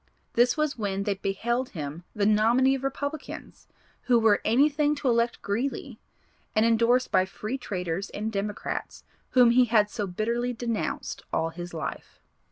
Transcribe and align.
This 0.33 0.57
was 0.57 0.79
when 0.79 1.03
they 1.03 1.13
beheld 1.13 1.69
him 1.77 2.05
the 2.15 2.25
nominee 2.25 2.73
of 2.73 2.83
Republicans, 2.83 3.67
'who 4.05 4.17
were 4.17 4.41
anything 4.43 4.95
to 4.95 5.07
elect 5.07 5.43
Greeley,' 5.43 5.99
and 6.55 6.65
endorsed 6.65 7.11
by 7.11 7.25
Free 7.25 7.59
Traders 7.59 8.09
and 8.09 8.31
Democrats 8.31 9.03
whom 9.33 9.51
he 9.51 9.65
had 9.65 9.91
so 9.91 10.07
bitterly 10.07 10.53
denounced 10.53 11.21
all 11.31 11.49
his 11.49 11.71
life. 11.71 12.19